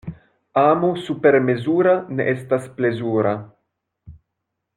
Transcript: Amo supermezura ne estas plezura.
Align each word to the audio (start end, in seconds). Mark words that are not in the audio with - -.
Amo 0.61 0.87
supermezura 1.09 1.93
ne 2.19 2.27
estas 2.33 2.67
plezura. 2.81 3.35